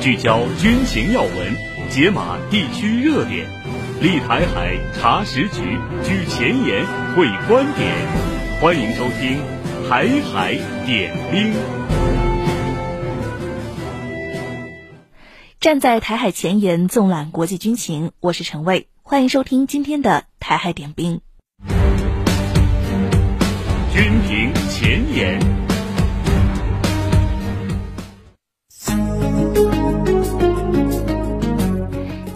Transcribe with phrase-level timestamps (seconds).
[0.00, 1.54] 聚焦军情要闻，
[1.90, 3.46] 解码地区热点，
[4.00, 7.94] 立台海查实局，居前沿会观点。
[8.62, 9.38] 欢迎收听
[9.90, 10.54] 《台海
[10.86, 11.52] 点兵》。
[15.60, 18.88] 站在台海前沿，纵览国际军情，我是陈卫。
[19.02, 20.10] 欢迎收听今天的
[20.40, 21.20] 《台海点兵》。
[23.92, 25.38] 军评前沿。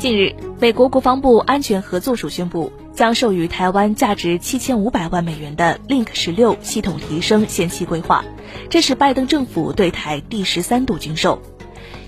[0.05, 8.23] 近日，美国国防部安全合作署宣布，将授予台湾价值七千五百万美元的 Link 十六系统提升先期规划，
[8.69, 11.41] 这是拜登政府对台第十三度军售。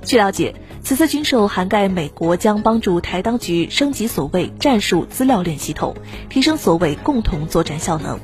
[0.02, 5.96] 据了解，此次军售涵盖美国将帮助台当局升级所谓战术资料链系统，
[6.28, 8.20] 提升所谓共同作战效能。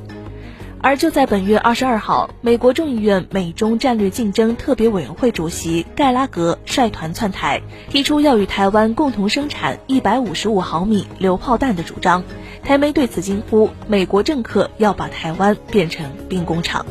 [0.85, 12.24] 而就在本月二十二号，美国众议院美中战略竞争特别委员会主席盖拉格率团窜台，提出要与台湾共同生产一百五十五毫米榴炮弹的主张。
[12.65, 16.85] 台媒对此惊呼：“美国政客要把台湾变成兵工厂。”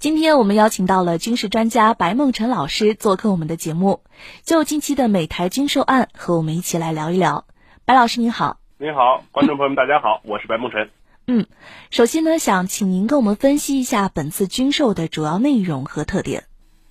[0.00, 4.00] 今天我们邀请到了军事专家白梦辰老师做客我们的节目，
[4.42, 7.44] 就近期的美台军售案和我们一起来聊一聊。
[7.84, 10.88] 白老师您好，您好，观众朋友们大家好，我是白梦辰。
[11.26, 11.46] 嗯，
[11.90, 16.42] 首先呢，想请您跟我们分析一下本次军售的主要内容和特点。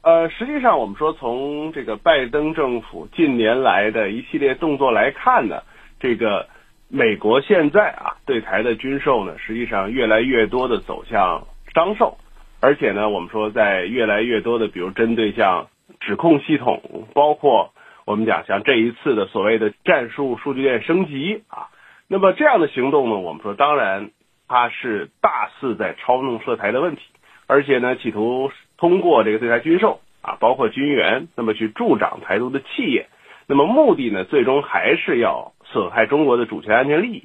[0.01, 5.61] 呃，实际上我们说，从这个拜登政府近年来的一系列动作来看呢，
[5.99, 6.47] 这个
[6.87, 12.17] 美国现在啊对台的军售呢，实际上越来越多的走向商售，
[12.59, 15.67] 而且呢，我们说在越来越多的，比如针对像
[15.99, 17.71] 指控系统，包括
[18.03, 21.69] 我们讲像这一次的所谓的战术数据链升级啊，
[22.07, 24.09] 那么这样的行动呢，我们说当然。
[24.53, 27.01] 他是大肆在操弄涉台的问题，
[27.47, 33.07] 而且呢，企图通过这个对台军售啊，包括军援，那么去助长台独的企业，
[33.47, 37.23] 那么目的呢，最终还是要损害中国的主权安全利益。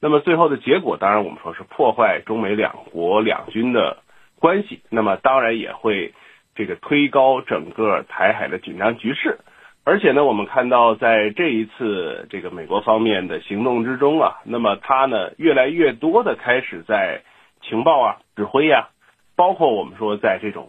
[0.00, 3.98] 那么最后的结果，当然我们说是破坏中美两国两军的
[4.38, 6.14] 关系，那么当然也会
[6.54, 9.38] 这个推高整个台海的紧张局势。
[9.90, 17.22] 而且呢，我们看到在这一次这个美国方面的行动之中啊，那么他呢越来越多的开始在
[17.60, 20.68] 情报啊、指挥呀、啊，包括我们说在这种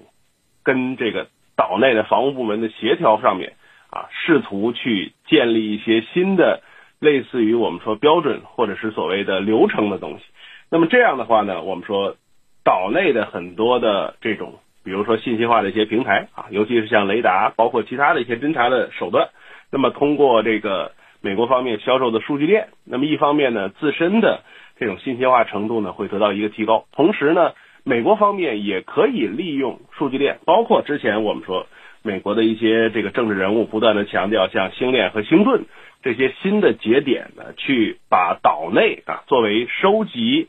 [0.64, 3.54] 跟这个岛内的防务部门的协调上面
[3.92, 6.64] 啊，试图去建立一些新的
[6.98, 10.26] 类似于我们说标准或者是所谓的流程的东西。
[10.72, 12.16] 那么这样的话呢，我们说
[12.64, 14.56] 岛内的很多的这种。
[14.84, 19.30] 比如说信息化的一些平台啊，尤其是像雷达，包括其他的一些侦察的手段，
[19.72, 24.42] 那么通过这个美国方面销售的数据链，那么一方面呢，自身的
[24.80, 27.54] 这种信息化程度呢会得到一个提高，同时呢，
[27.84, 31.68] 美国方面也可以利用数据链，包括之前我们说
[32.02, 35.66] 美国的一些这个政治人物不断的强调，像星链和星盾
[36.02, 40.48] 这些新的节点呢，去把岛内啊作为收集，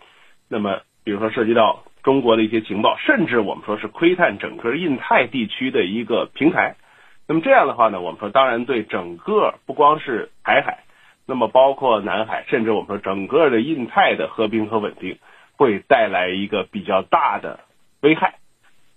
[0.49, 1.85] 那么比如说涉及到。
[2.03, 6.75] 中国的一些情报，甚至我们说是窥探整个印太地区的一个平台。
[7.29, 10.81] 那么这样的话呢，我们说当然对整个不光是台海，
[11.27, 15.19] 那么包括南海，甚至我们说整个的印太的和平和稳定，
[15.57, 17.61] 会带来一个比较大的
[18.01, 18.35] 危害。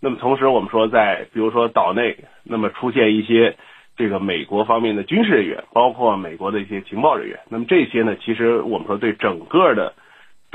[0.02, 3.56] 那么同时我们说在比如说岛内，那么出现一些
[3.96, 9.94] 这个美国方面的军事人员，包括美国的一些情报人员，那么这些呢，其实我们说对整个的。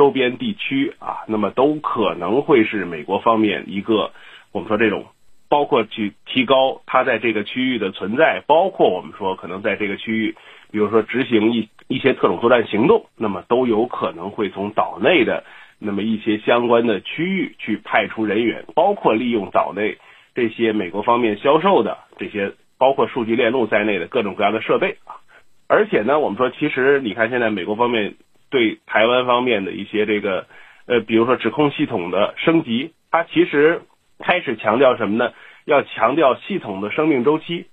[0.01, 4.13] 周边地区啊，那么都可能会是美国方面一个
[4.51, 5.05] 我们说这种，
[5.51, 10.35] 包括去提高它在这个区域的存在，包括我们说可能在这个区域，
[10.73, 15.45] 比如说执行一一些特种作战行动，那么都有可能会从岛内的
[15.79, 19.99] 那么一些相关的区域去派出人员，包括利用岛内
[20.35, 25.21] 这些美国方面销售的这些包括数据链路在内的各种各样的设备啊，
[25.69, 28.15] 而且呢，我们说其实你看现在美国方面。
[28.51, 30.47] 对台湾方面的一些这个，
[30.87, 33.83] 呃，比如说指控系统的升级，它其实
[34.19, 35.33] 开始强调什么呢？
[35.67, 37.67] 要强调系统的生命周期。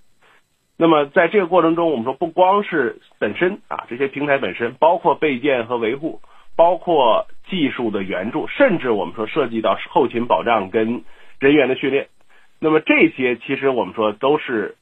[0.77, 6.21] 那么在这个过程中，我们说不光是本身啊，这些平台本身，包括备件和维护，
[6.55, 11.03] 包括技术的援助，甚至我们说涉及到后勤保障跟
[11.39, 12.07] 人员的训练。
[12.59, 14.75] 那么这些其实我们说都是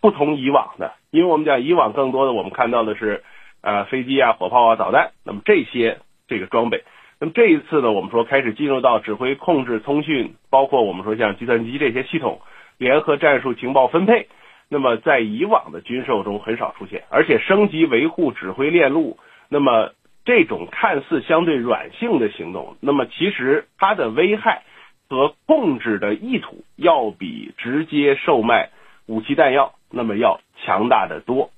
[0.00, 3.24] 不同以往的，因为我们讲以往更多的我们看到的是。
[3.62, 5.98] 呃，飞机啊，火炮啊，导弹，那么这些
[6.28, 6.84] 这个装备，
[7.20, 12.40] 那么这一次呢，我们说开始进入到指挥、控制、通讯，包括我们说像计算机这些系统，
[12.78, 14.28] 联合战术情报分配，
[14.68, 19.18] 那么在以往的军售中很少出现，而且升级维护指挥链路，
[19.50, 19.92] 那么
[20.24, 24.62] 这种看似相对软性的行动，那么其实它的危害
[25.08, 28.70] 和控制的意图要比直接售卖
[29.06, 31.50] 武器弹药那么要强大得多。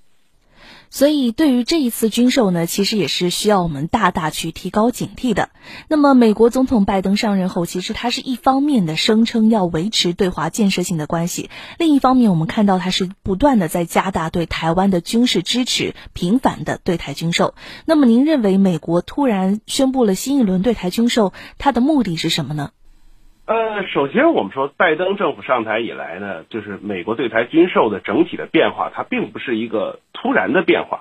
[0.91, 5.49] 所以，对于这一次军售呢，其实也是需要我们大大去提高警惕的。
[5.89, 11.49] 那么，美国总统拜登上任后，其实他是一方面的声称要维持对华建设性的关系，
[11.79, 17.55] 另一方面，我们看到他是不断的在加大对台湾的军事支持，频繁的对台军售。
[17.87, 22.71] 那么，您认为美国突然宣布了新一轮对台军售，它的目的是什么呢？
[23.53, 31.01] 呃，首先我们说，拜登政府上台以来呢，就是美国对台军售的整体的变化，它并不是一个突然的变化，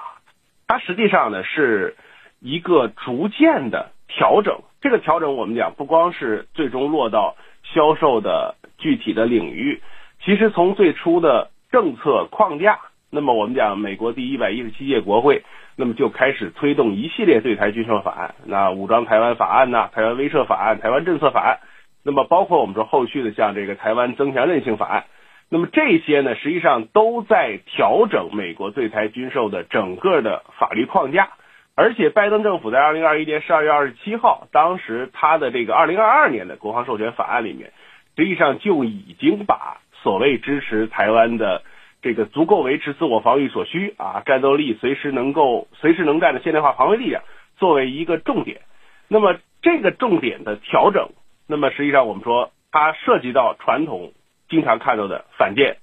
[0.67, 1.95] 它实际上呢是
[2.41, 4.63] 一个逐渐的调整。
[4.81, 9.81] 这个调整我们讲，不光是最终落到销售的具体的领域，
[10.21, 15.43] 其实从最初的政策框架，那么我们讲美国第一百一十七届国会，
[15.77, 21.59] 那么就开始推动一系列对台军售法案，那武装台湾法案呐，台湾威慑法案、台湾政策法案。
[22.03, 25.05] 那么包括我们说后续的像这个台湾增强韧性法案，
[25.49, 31.29] 那么这些呢，实际上都在调整美国对台军售的整个的法律框架。
[31.75, 37.71] 而且拜登政府在二零二一年十二月二十七号，当时他的这个二零二二年的国防授权法案里面，
[38.17, 41.63] 实际上就已经把所谓支持台湾的
[42.01, 47.23] 这个足够维持自我防御所需啊，战斗力随时能够随时能战的现代化防卫力量
[47.57, 48.61] 作为一个重点。
[49.07, 51.09] 那么这个重点的调整。
[51.51, 54.13] 那么实际上，我们说它涉及到传统
[54.47, 55.75] 经常看到的反舰、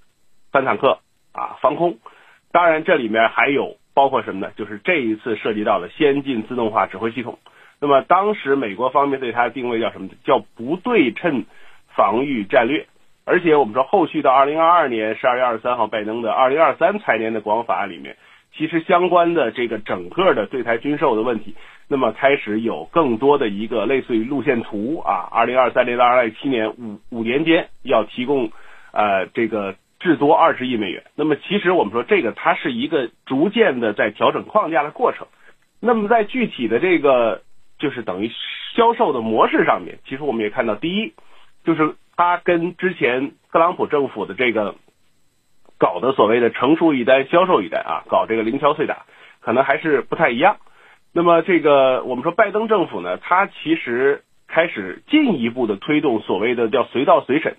[0.50, 1.00] 反坦克
[1.32, 1.98] 啊、防空，
[2.52, 4.50] 当然这里面还有包括什么呢？
[4.56, 7.38] 就是这一次涉及到了先进自动化指挥系统。
[7.80, 10.08] 那么当时美国方面对它的定位叫什么？
[10.24, 11.44] 叫不对称
[11.94, 12.86] 防御战略。
[13.26, 18.16] 而且我们说后续到二零二二年十二月二十三号拜登的二零二三财年的国防法案里面，
[18.56, 21.54] 其实相关的这个整个的对台军售的问题。
[21.88, 28.50] 那么开始有更多的一个类似于路线图啊，二零二三年到二零二七年五五年间要提供
[28.92, 31.02] 呃这个至多二十亿美元。
[31.14, 35.26] 那么其实我们说这个它是一个逐渐的在调整框架的过程。
[35.80, 37.42] 那么在具体的这个
[37.78, 38.30] 就是等于
[38.74, 41.14] 销售的模式上面，其实我们也看到，第一
[41.64, 44.74] 就是它跟之前特朗普政府的这个
[45.78, 49.06] 搞的所谓的成熟一单销售一单啊，搞这个零敲碎打，
[49.40, 50.58] 可能还是不太一样。
[51.18, 57.56] 那么这个我们说拜登政府呢，他其实开始进一步的推动所谓的叫随到随审，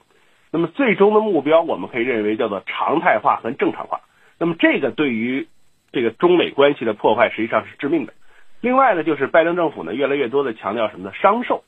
[0.50, 4.00] 那么最终的目标我们可以认为叫做常态化和正常化。
[4.40, 5.50] 那么这个对于
[5.92, 8.14] 这个中美关系的破坏实际上是致命的。
[8.62, 11.12] 另外呢，就是拜登政府呢越来越多的强调什么呢？
[11.22, 11.66] 商售，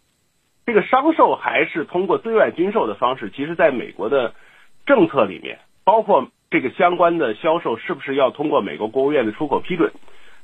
[0.65, 4.33] 这个商售还是通过对外军售的方式，其实在美国的
[4.85, 9.91] 政策里面，包括这个相关的销售是不是要通过美国国务院的出口批准？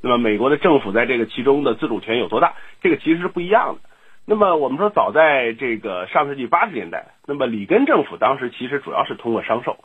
[0.02, 2.54] 那么美国的政府在这个其中的自主权有多大？
[2.82, 3.90] 这个其实是不一样的。
[4.26, 9.78] 那么我们说，早在这个上世纪八十年代，那么里根政府当时其实主要是通过商售，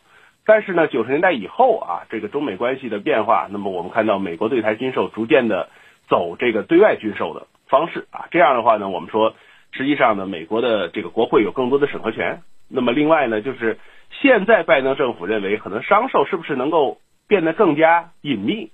[0.45, 5.69] 但是呢，九十年代以后啊，这个中美关系的变化，那么我们看到美国对台军售逐渐的
[6.09, 9.35] 走这个对外军售的方式啊，这样的话呢，我们说
[9.71, 12.43] 实际上呢，美国的这个国会有更多的审核权。
[12.69, 13.79] 那么另外呢，就是
[14.11, 16.99] 现在拜登政府认为，可能商售是不是能够
[17.29, 18.71] 变得更加隐秘？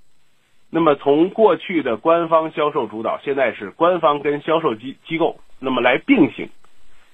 [0.70, 6.50] 那么从过去的官方销售主导，现在是官方跟销售机机构那么来并行。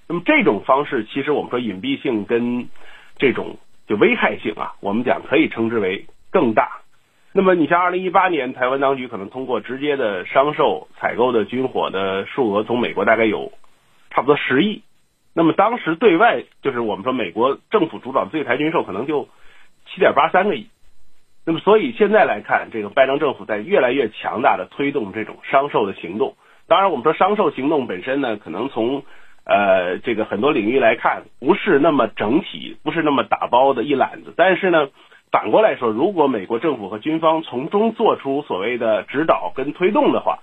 [0.09, 2.69] 那么这种方式，其实我们说隐蔽性跟
[3.17, 3.57] 这种
[3.87, 6.81] 就危害性啊，我们讲可以称之为更大。
[7.33, 13.53] 那么你像二零一八年，台湾当局可能通过直接的商售采购的军火的数额，从美国大概有
[14.11, 14.83] 差不多十亿。
[15.33, 19.29] 那么当时对外就是我们说美国政府主导对台军售，可能就
[19.87, 20.69] 七点八三个亿。
[21.47, 26.37] 那么，所以现在来看，这个拜登政府在越来越强大的推动这种商售的行动。
[26.67, 29.03] 当然，我们说商售行动本身呢，可能从
[29.45, 34.33] 呃这个很多领域来看，不是那么整体，不是那么打包的一揽子。
[34.35, 34.89] 但是呢，
[35.31, 40.39] 反过来说，如果美国政府和军方从中做出所谓的指导跟推动的话，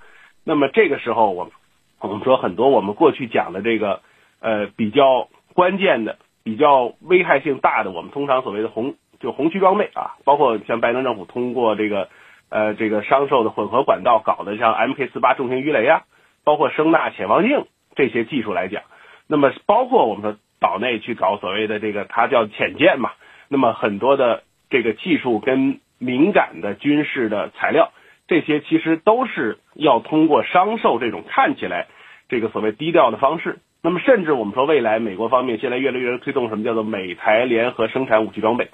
[0.46, 1.54] 那么这个时候，我们
[2.00, 4.02] 我们说很多我们过去讲的这个
[4.40, 8.94] 呃比较关键的、比较危害性大的，我们通常所谓的红。
[9.22, 12.10] 就红区装备啊，包括像拜登政府通过这个
[12.50, 16.04] 呃这个商售的混合管道搞的像 MK 四八重型鱼雷啊，
[16.44, 18.84] 包括声呐潜望镜这些技术来讲，
[19.28, 23.12] 那么包括我们说岛内去搞所谓的这个它叫潜舰嘛，
[23.48, 27.92] 那么很多的这个技术跟敏感的军事的材料，
[28.28, 31.88] 这些其实都是要通过商售这种看起来
[32.30, 33.60] 这个所谓低调的方式。
[33.84, 38.70] 那么甚至我们说未来美国方面现在越来越推动什么叫做美台联合生产武器装备。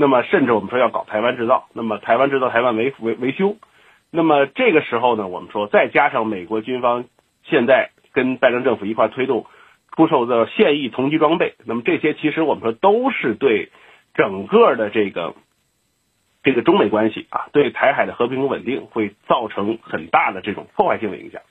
[0.00, 3.56] 那么，甚至我们说要搞台湾制造，那么台湾制造、台湾维维维修，
[4.12, 7.06] 那么这个时候呢，我们说再加上美国军方
[7.42, 9.46] 现在跟拜登政府一块推动
[9.96, 13.72] 出售的现役同级装备，那么这些其实我们说都是对
[14.14, 15.34] 整个的这个
[16.44, 21.42] 这个中美关系啊，对台海的和平稳定会造成很大的这种破坏性的影响。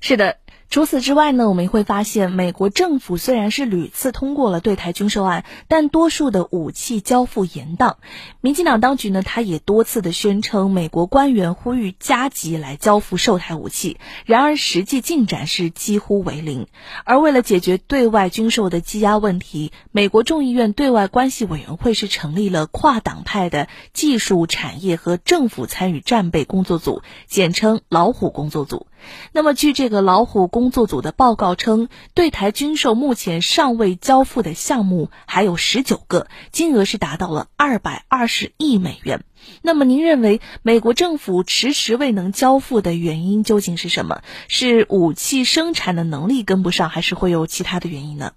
[0.00, 0.34] 是的。
[0.68, 7.94] 除此之外呢，我们会发现，美国政府虽然是屡次通过了对台军售案，但多数的武器交付延宕。
[8.40, 16.66] 民进党当局呢，他也多次的宣称，美国官员呼吁加急来交付售台武器，然而实际进展是几乎为零。
[17.04, 28.88] 而为了解决对外军售的积压问题，美国众议院对外关系委员会是成立了跨党派的技术、产业和政府参与战备工作组，简称“老虎工作组”。
[29.32, 39.24] 那么，据这个老虎工作组的报告称，对台军售目前尚未交付的项目还有十九个，金额是达到了二百二十亿美元。
[39.62, 44.22] 那么，您认为美国政府迟迟未能交付的原因究竟是什么？
[44.48, 48.32] 是武器生产的能力跟不上，还是会有其他的原因呢？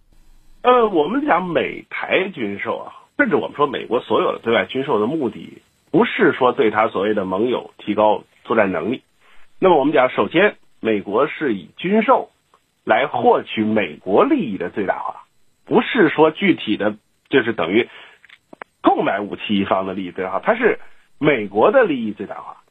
[0.61, 9.01] 呃，我们讲美台军售啊，甚至我们说美国所有的对外军售的目的，不是说对他所谓的盟友提高作战能力。
[9.57, 12.29] 那么我们讲，首先，美国是以军售
[12.85, 15.23] 来获取美国利益的最大化，
[15.65, 16.95] 不是说具体的，
[17.29, 17.89] 就是等于
[18.81, 20.79] 购买武器一方的利益最大化，它是
[21.17, 22.63] 美国的利益最大化。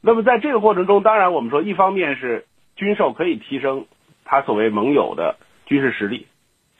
[0.00, 3.86] 那么在这个过程中，当然我们说，一方面是军售可以提升
[4.24, 6.26] 它所谓盟友的军事实力，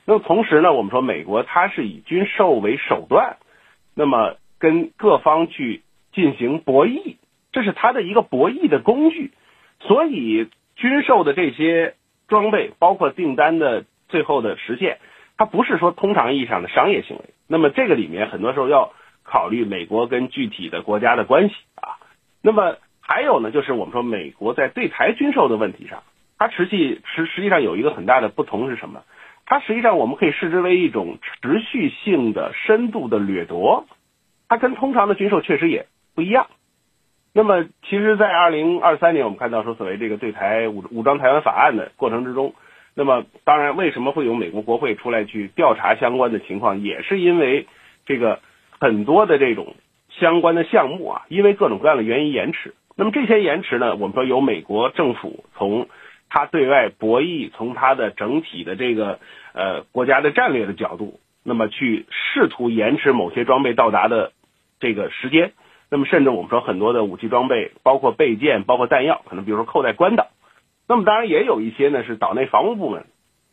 [0.06, 3.36] 那么同时呢，我们说美国它是以军售为手段，
[3.94, 5.82] 那么跟各方去
[6.14, 7.16] 进行博弈，
[7.52, 9.32] 这是它的一个博弈的工具。
[9.80, 10.48] 所以，
[10.82, 11.94] 军售的这些
[12.26, 14.98] 装备，包括订单的最后的实现，
[15.36, 17.26] 它不是说通常意义上的商业行为。
[17.46, 22.02] 那么，这个里面很多时候要考虑美国跟具体的国家的关系啊。
[22.42, 26.02] 那么还有呢，就是我们说美国在对台军售的问题上，
[26.36, 29.04] 它实际实实际上有一个很大的不同是什么？
[29.46, 33.86] 它实际上我们可以视之为一种持续性的深度的掠夺，
[34.48, 35.86] 它跟通常的军售确实也
[36.16, 36.48] 不一样。
[37.34, 42.54] 那么，其实，在二零二三年，我们看到说，所谓这个对台武武装台湾法案的过程之中，
[42.94, 47.66] 那么当然，为什么会有美国国会出来去调查相关的情况，也是因为
[48.04, 48.40] 这个
[48.78, 49.76] 很多的这种
[50.10, 52.74] 相关的项目啊，因为各种各样的原因延迟。
[52.96, 55.88] 那么这些延迟呢，我们说由美国政府从
[56.28, 59.20] 它对外博弈，从它的整体的这个
[59.54, 64.32] 呃国家的战略的角度，那么去试图延迟某些装备到达的
[64.80, 65.52] 这个时间。
[65.92, 70.28] 那么，甚至我们说很多的武器装备，包括备件、包括弹药，可能比如说扣在关岛。
[70.88, 73.04] 那么，当然也有一些呢是岛内防务部门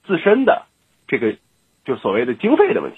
[0.05, 0.63] 自身的
[1.05, 1.35] 这个
[1.83, 2.97] 就所谓的经费的问题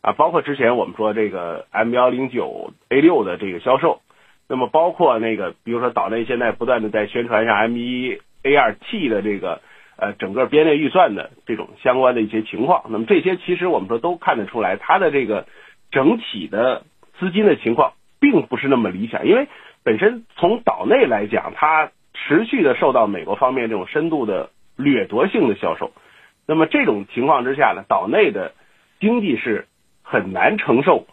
[0.00, 4.00] 啊，包括之前我们说这个 M 幺零九 A 六的这个销售，
[4.48, 9.60] 那么包括那个比如说岛内现在不断的在宣传像 M 一 A 二 T 的这个
[9.96, 12.84] 呃整个编列预算的这种相关的一些情况。
[12.90, 15.48] 那么这些其实我们说都看得出来，它的这个
[15.90, 16.84] 整体的
[17.18, 17.94] 资金的情况。
[18.20, 19.46] 并不是那么理想，因为
[19.84, 25.92] 本身从岛内来讲，它持续的受到美国方面这种深度的掠夺性的销售，
[26.46, 28.52] 那么这种情况之下呢，岛内的
[28.98, 29.66] 经济是
[30.02, 31.06] 很难承受，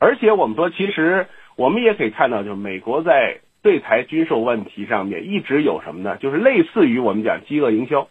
[0.00, 6.16] 而且我们说，其实我们也可以看到，就是美国在对台军售问题上面一直有什么呢？
[6.16, 8.08] 就是类似于我们讲饥饿营销。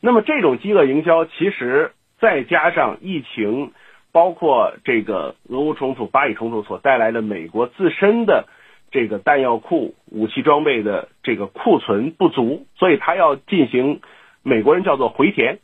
[0.00, 3.72] 那么这种饥饿营销，其实再加上疫情。
[4.14, 8.46] 包括这个俄乌冲突、巴以冲突所带来的美国自身的
[8.92, 14.00] 这个弹药库、武器装备的这个库存不足，所以它要进行
[14.44, 15.58] 美国人叫做回填。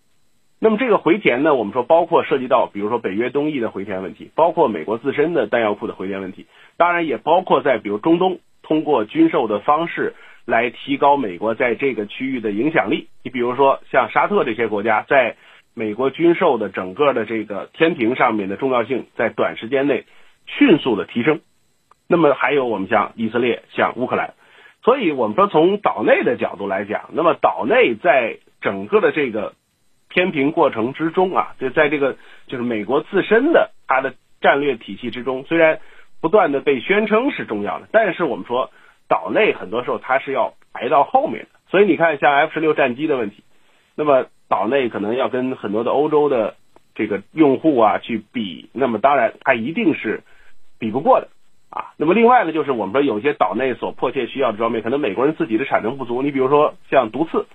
[0.59, 13.07] 那么这个回填呢，我们说包括涉及到，比如说北约东翼的回填问题，包括美国自身的弹药库的回填问题，当然也包括在比如中东通过军售的方式来提高美国在这个区域的影响力。
[13.23, 15.37] 你比如说像沙特这些国家在。
[15.81, 20.05] 美国军售的整个的这个天平上面的重要性在短时间内
[20.45, 21.41] 迅速的提升，
[22.07, 24.35] 那么还有我们像以色列、像乌克兰，
[24.83, 29.55] 所以我们说从岛内的角度来讲，那么岛内在整个的这个
[30.11, 35.81] 天平过程之中啊，就在这个就是美国自身的它的战略体系之中，虽然
[36.21, 38.71] 不断的被宣称是重要的，但是我们说
[39.09, 43.43] 岛内很多时候它是要排到后面的，所以你看像 F 十六战机的问题，
[43.97, 44.27] 那么。
[44.51, 46.57] 岛内可能要跟很多的欧洲的
[46.97, 50.25] 这个用户啊去比，那么当然它一定是
[50.81, 51.29] 比不过的
[51.71, 51.95] 啊。
[51.97, 56.21] 那么另外呢，就是我们说有些岛内所迫切需要的装备，可能美国人自己的产能不足。
[56.21, 57.47] 你比如说像毒刺，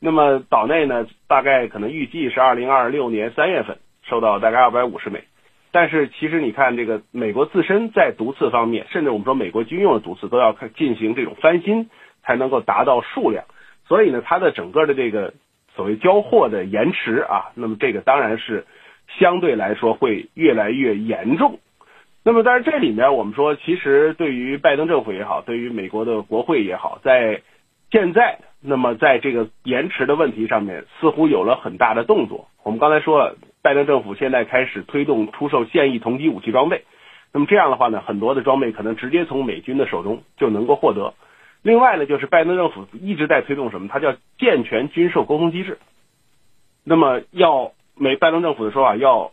[0.00, 3.76] 那么岛内呢大概可能预计是二零二六年三月份
[4.08, 5.24] 收到大概二百五十枚，
[5.70, 11.90] 但是其实你看这个美国自身在毒刺方面，甚至我们说美国军用的毒刺都要进行这种翻新
[12.22, 13.44] 才能够达到数量，
[13.86, 15.34] 所以呢，它的整个的这个。
[15.74, 18.66] 所谓交货的延迟啊，那么这个当然是
[19.18, 21.58] 相对来说会越来越严重。
[22.24, 27.42] 那么，但是这里面我们说，其实对于拜登政府也好，对于美国的国会也好，在
[27.90, 32.46] 现在，那么在这个延迟的问题上面，似乎有了很大的动作。
[32.62, 36.84] 我们刚才说了，拜登政府现在开始推动出售现役同级武器装备，
[37.32, 41.14] 那么这样的话呢，很多的装备可能直接从美军的手中就能够获得。
[41.62, 43.88] 另外呢，就是拜登政府一直在推动什么？
[43.88, 45.78] 它叫健全军售沟通机制。
[46.84, 49.32] 那么要美拜登政府的说法要。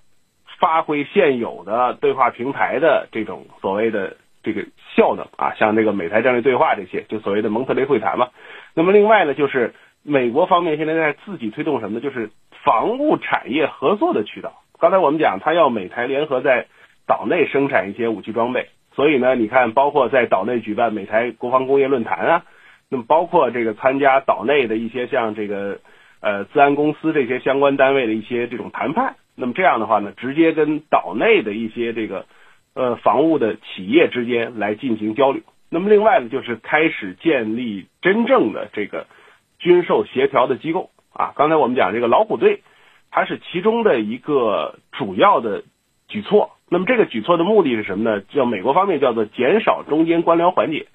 [0.59, 8.27] 发挥现有的对话平台的这种所谓的这个效能啊，像这个美台战略对话这些，就所谓的蒙特雷会谈嘛。
[8.73, 12.01] 那么另外呢，就是美国方面现在在自己推动什么呢？
[12.01, 12.29] 就是
[12.65, 14.61] 防务产业合作的渠道。
[14.81, 16.67] 刚才我们讲，他要美台联合在
[17.07, 22.43] 岛内生产一些武器装备，所以呢，你看，包括在岛内举办美台国防工业论坛啊，
[22.89, 25.79] 那么包括这个参加岛内的一些像这个
[26.19, 29.15] 呃资安公司这些相关单位的一些这种谈判。
[29.35, 32.25] 那么这样的话呢，直接跟岛内的一些这个
[32.73, 35.43] 呃防务的企业之间来进行交流。
[35.69, 39.07] 那么另外呢，就是开始建立真正的这个
[39.59, 41.31] 军售协调的机构啊。
[41.37, 42.63] 刚才我们讲这个老虎队，
[43.11, 45.63] 它是其中的一个主要的
[46.09, 46.51] 举措。
[46.69, 48.21] 那么这个举措的目的是什么呢？
[48.29, 50.85] 叫美国方面叫做减少中间官僚环节，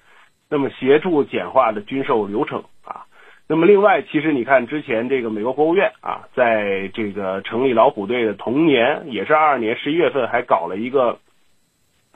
[0.49, 3.05] 那么协助简化的军售流程啊。
[3.47, 11.19] 那么另外，其实你看之前这个美国国务院啊，在这个成立老虎队的同年，也是二二年十一月份，还搞了一个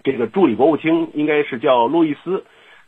[0.03, 2.45] 这个助理国务卿，应该是叫路易斯，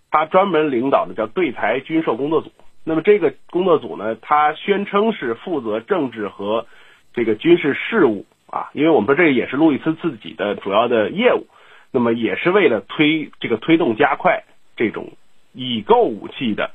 [0.09, 2.51] 他专门领导的叫对台军售工作组。
[2.83, 6.65] 那么这个工作组呢，他宣称是负责政治和
[7.13, 11.47] 这个军事事务啊，因为我们说这个也是路易斯自己的主要的业务，
[11.91, 14.43] 那么也是为了推这个推动加快
[14.75, 15.13] 这种
[15.53, 16.71] 已购武器的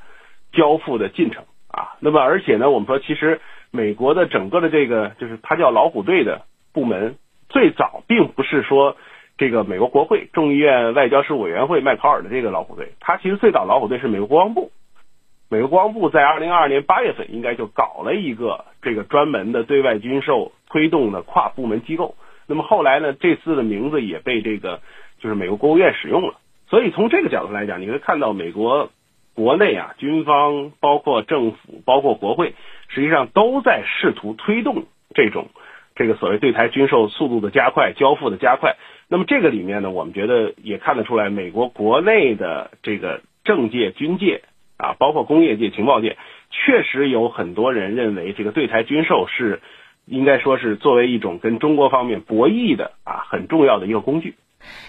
[0.51, 1.45] 交付的进程。
[1.69, 7.15] 啊，那么而且呢，我们说其实美国的整个的这个就是它叫老虎队的部门，
[7.49, 8.97] 最早并不是说
[9.37, 14.71] 这个美国国会众议院外交事务委员会麦考尔的这个老虎队，它其实最早老虎队是美国国防部，
[15.49, 22.15] 美国国防部在二零二二年八月份应该就搞了一个这个专门的对外军售推动的跨部门机构，
[22.47, 24.81] 那么后来呢，这次的名字也被这个
[25.19, 26.35] 就是美国国务院使用了，
[26.69, 28.89] 所以从这个角度来讲，你会看到美国。
[29.37, 32.55] 国内啊，军方包括政府，包括国会，
[32.87, 35.49] 实际上都在试图推动这种
[35.93, 38.77] 这个所谓对台军售速度的加快，交付的加快。
[39.07, 44.41] 那么这个里面呢，我们觉得也看得出来，美国国内的这个政界、军界
[44.77, 46.17] 啊，包括工业界、情报界，
[46.49, 49.61] 确实有很多人认为这个对台军售是
[50.05, 54.35] 应该说是作为一种跟中国方面博弈的啊很重要的一个工具。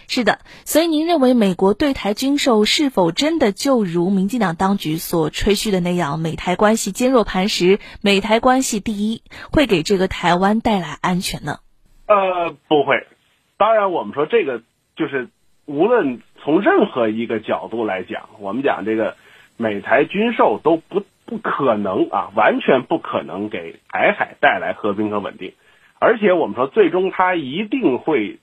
[0.09, 9.23] 是的，所以您认为美国对台军售是否真的就如民进党当局所吹嘘的那样，美台关系坚若磐石，美台关系第一，
[9.53, 11.59] 会给这个台湾带来安全呢？
[12.07, 13.07] 呃，不会。
[13.59, 14.63] 当然，我们说这个
[14.97, 15.29] 就是
[15.67, 19.17] 无论从任何一个角度来讲，我们讲这个
[19.59, 25.53] 美台军售都不不可能啊，完全不可能给台海带来和平和稳定，
[26.01, 28.39] 而且我们说最终它一定会。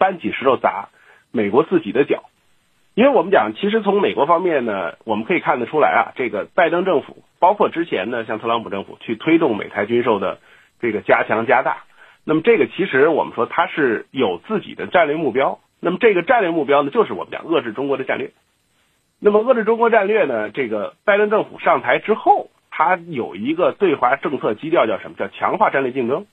[0.00, 0.88] 搬起石头砸
[1.30, 2.24] 美国自己的脚，
[2.94, 10.38] 因为我们讲，其实从美国方面呢，我们可以看得出来啊，这个拜登政府，包括之前呢，像特朗普政府去推动美台军售的
[10.80, 11.84] 这个加强加大，
[12.24, 18.30] 那么这个其实我们说它是有自己的战略目标，那么这个战略目标呢，就是我们讲遏制中国的战略。
[19.22, 25.16] 那么遏制中国战略呢，这个拜登政府上台之后，它有一个对华政策基调叫什么？
[25.18, 26.26] 叫强化战略竞争。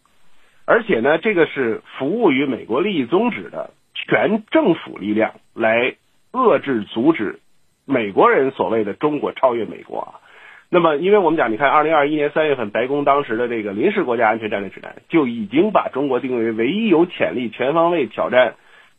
[0.65, 5.95] 而且呢，这个是服务于美国利益宗旨的全政府力量来
[6.31, 7.39] 遏制、阻止
[7.85, 10.19] 美国人所谓的中国超越美国啊。
[10.69, 18.55] 那么，因为我们讲，你看，二零二一年三月份，白宫当时的这个临时国家安全战略指南就已经把中国定为唯一有潜力全方位挑战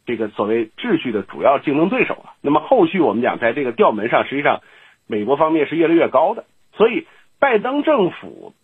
[0.08, 2.32] 这个所谓秩序的主要竞争对手啊。
[2.40, 4.62] 那么后续我们讲，在这个调门上，实际上
[5.06, 6.46] 美国方面是越来越高的。
[6.72, 7.06] 所以，
[7.38, 8.54] 拜登政府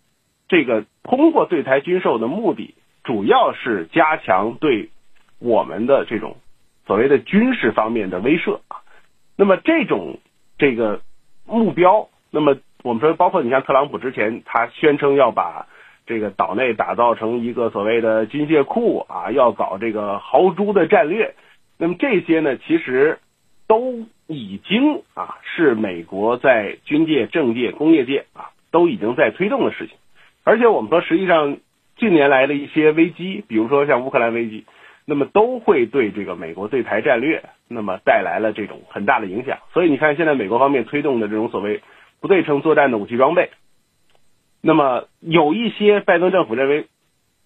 [0.47, 2.73] 这个通过对台军售的目的。
[3.03, 4.89] 主要是加强对
[5.37, 6.37] 我们的这种
[6.87, 8.81] 所谓的军事方面的威慑啊，
[9.37, 10.17] 那么这种
[10.57, 11.01] 这个
[11.45, 15.67] 目标，那么我们说，包括你像特朗普之前，他宣称要把
[16.05, 21.35] 这个岛内打造成一个所谓的军械库啊，要搞这个豪猪的战略，
[21.77, 23.19] 那么这些呢，其实
[23.67, 29.95] 都已经啊是美国在军界、政界、工业界啊都已经在推动的事情，
[30.43, 31.57] 而且我们说，实际上。
[31.97, 34.65] 近年来的一些危机，比如说像乌克兰危机，
[35.05, 39.59] 那么都会对这个美国对台战略，那么带来了这种很大的影响。
[39.71, 41.79] 所以你看，现在美国方面推动的这种所谓
[42.19, 43.49] 不对称作战的武器装备，
[44.67, 46.87] 那么有一些拜登政府认为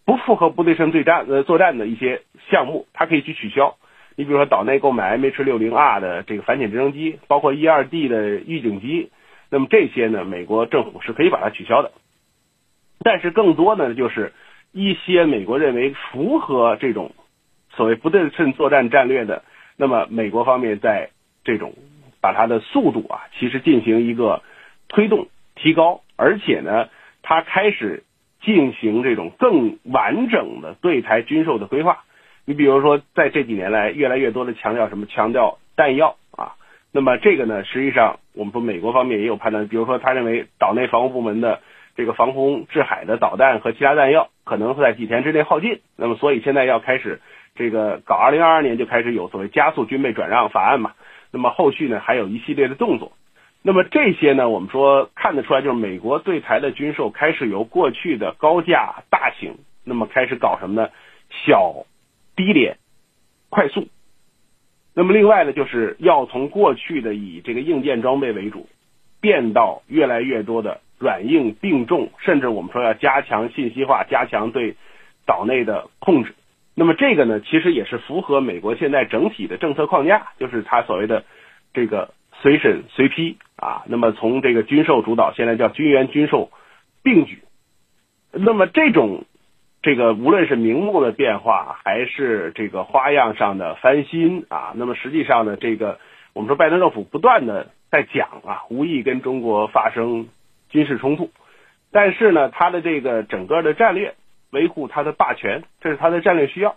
[0.05, 3.75] 不符合不对称对战呃作战的一些项目，它可以去取消。
[4.15, 9.11] 你比如说岛内购买 MH-60R 的这个反潜直升机，包括 E-2D 的预警机，
[9.49, 11.91] 那么这些呢，美国政府是可以把它取消的。
[13.03, 14.31] 但是更多呢，就是
[14.71, 17.11] 一些美国认为符合这种
[17.71, 19.43] 所谓不对称作战战略的，
[19.75, 21.09] 那么美国方面在
[21.43, 21.73] 这种
[22.21, 24.41] 把它的速度啊，其实进行一个
[24.87, 26.87] 推动提高，而且呢，
[27.21, 28.03] 他开始
[28.41, 32.03] 进行这种更完整的对台军售的规划。
[32.45, 35.05] 你比如说，在这几年来，越来越多的强调什么？
[35.05, 36.53] 强调弹药啊。
[36.91, 41.61] 那么这个呢，实际上我们说美国方面也有判断，比如说他认为岛内防务部门的
[41.95, 47.21] 这个防空制海的导弹和其他弹药可能会在几天之内耗尽，那么所以现在要开始
[47.53, 50.93] 这个搞，二零二二年就开始有所谓加速军备转让法案嘛。
[51.31, 53.11] 那么后续呢，还有一系列的动作。
[53.61, 60.89] 那么这些呢，我们说看得出来，就是美国对台的军售开始由过去的高价大型，那么开始搞什么呢？
[61.45, 61.85] 小。
[62.35, 62.77] 低廉、
[63.49, 63.89] 快速。
[64.93, 68.69] 那么另外呢，就是要从过去的以这个硬件装备为主，
[69.19, 74.77] 变到越来越多的软硬并重，甚至我们说要加强信息化，加强对
[75.25, 76.33] 岛内的控制。
[76.75, 81.25] 那么这个呢，其实也是符合美国现在整体的政策框架，就是他所谓的
[81.73, 83.83] 这个随审随批啊。
[83.87, 86.49] 那么从这个军售主导，现在叫军援军售
[87.03, 87.43] 并举。
[88.31, 89.25] 那么这种。
[89.81, 95.99] 这个无论是名目的变化，还是这个花样上的翻新啊，那么实际上呢，这个
[96.33, 100.27] 我们说拜登政府不断的在讲啊，无意跟中国发生
[100.67, 101.31] 军事冲突，
[101.93, 104.15] 但是呢，他的这个整个的战略
[104.51, 106.75] 维护他的霸权，这是他的战略需要，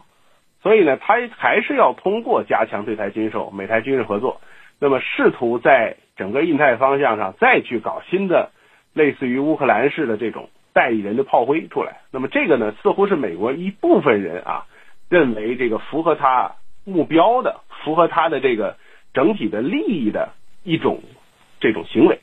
[0.62, 4.40] 所以呢，他还是要通过加强对台军售、美台军事合作，
[4.79, 8.50] 那么试图在整个印太方向上再去搞新的
[8.94, 10.48] 类似于乌克兰式的这种。
[10.74, 14.64] 代理人的炮灰出来，那么这个呢，似乎是美国一部分人啊
[15.11, 16.52] 认为这个符合他
[16.85, 18.76] 目标的、符合他的这个
[19.12, 20.30] 整体的利益的
[20.64, 21.02] 一种
[21.61, 22.20] 这种行为。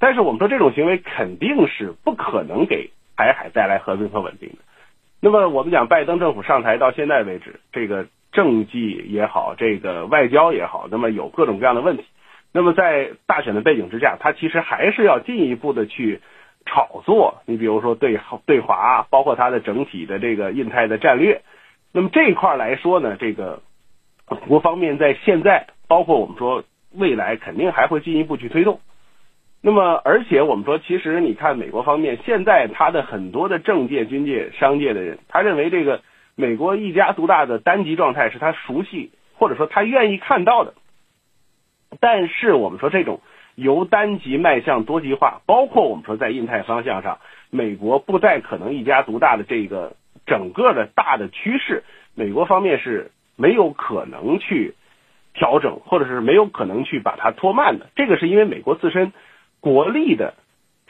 [0.00, 4.56] 但是我们说这种行为肯定是不可能给台海带来和平和稳定的。
[5.20, 12.04] 那么我们讲拜登政府上台到现在为止，这个政绩也好，这个外交也好，那么有各种各样的问题。
[12.54, 16.22] 那么在大选的背景之下，他其实还是要进一步的去。
[16.66, 21.42] 炒作，你比如说对对华，包括它的整体的这个印太的战略，
[21.92, 23.60] 那么这一块来说呢，这个
[24.48, 26.64] 国方面在现在，包括我们说
[26.94, 28.80] 未来肯定还会进一步去推动。
[29.60, 36.00] 那么而且我们说，其实你看美国方面现在他的很多的政界、军界、商界的人，他认为这个
[36.34, 40.72] 美国一家独大的单极状态是他熟悉或者说他愿意看到的。
[42.00, 43.20] 但是我们说这种。
[43.56, 47.18] 由单极迈向多极化，包括我们说在印太方向上，
[47.50, 49.94] 美国不再可能一家独大的这个
[50.26, 51.84] 整个的大的趋势，
[52.16, 54.74] 美国方面是没有可能去
[55.34, 57.86] 调整，或者是没有可能去把它拖慢的。
[57.94, 59.12] 这个是因为美国自身
[59.60, 60.34] 国力的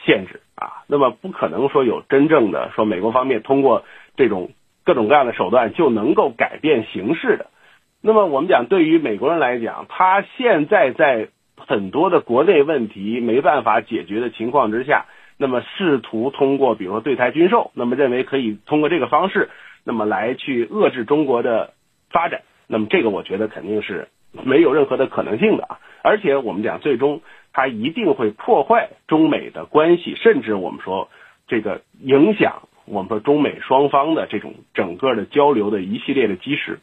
[0.06, 3.84] 限制啊，那么不可能说有真正的说美国方面通过
[4.16, 4.52] 这种
[4.86, 7.50] 各种各样的手段就能够改变形势的。
[8.04, 11.28] 那么我们讲，对于美国人来讲，他现在在。
[11.56, 15.06] 很多的国内问题没办法解决的情况之下，
[15.38, 19.48] 那么试图通过比如说对台军售，那么认为可以通过这个方式，
[19.82, 21.72] 那么来去遏制中国的
[22.10, 24.08] 发展，那么这个我觉得肯定是
[24.42, 25.78] 没有任何的可能性的啊！
[26.02, 27.22] 而且我们讲最终
[27.54, 31.08] 它一定会破坏中美的关系，甚至我们说
[31.46, 36.80] 这个影响我们说中美双方的这种整个的交流的一系列的基石。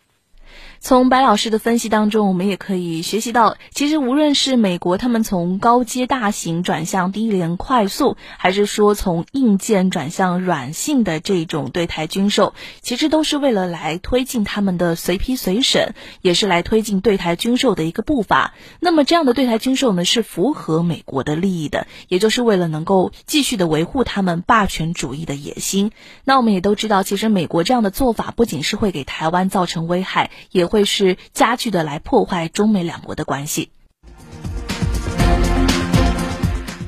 [0.80, 18.56] 从白老师的分析当中，我们也可以学习到，其实无论是美国他们从高阶大型转向低廉快速，还是说从硬件转向软性的这种对台军售，其实都是为了来推进他们的随批随审，也是来推进对台军售的一个步伐。
[18.80, 25.92] 那么这样的对台军售呢，是符合美国的利益的，也就是为了能够继续的维护他们霸权主义的野心。
[26.24, 33.70] 那我们也都知道，其实美国这样的做法不仅是会给台湾造成危害，也会是加剧的来破坏中美两国的关系。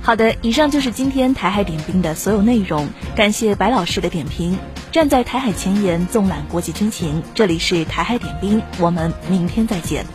[0.02, 4.60] 好的，以上就是今天台海点兵的所有内容，感谢白老师的点评。
[4.92, 10.06] 站在台海前沿，纵览国际军情，这里是台海点兵，我们明天再见。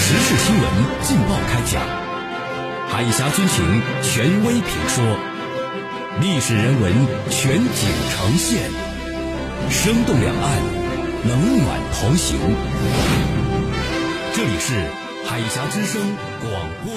[0.00, 0.64] 时事新闻
[1.02, 2.07] 劲爆开讲。
[2.90, 5.04] 海峡军情权威评说，
[6.20, 6.92] 历史人文
[7.30, 8.70] 全景呈现，
[9.70, 10.56] 生动两岸，
[11.28, 12.36] 冷暖同行。
[14.34, 14.74] 这里是
[15.26, 16.00] 海峡之声
[16.40, 16.50] 广
[16.82, 16.92] 播